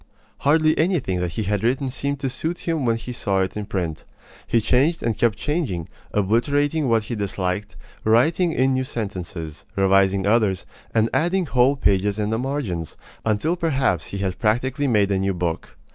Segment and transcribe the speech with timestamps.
[0.39, 3.67] Hardly anything that he had written seemed to suit him when he saw it in
[3.67, 4.03] print.
[4.47, 10.65] He changed and kept changing, obliterating what he disliked, writing in new sentences, revising others,
[10.91, 15.35] and adding whole pages in the margins, until perhaps he had practically made a new
[15.35, 15.77] book.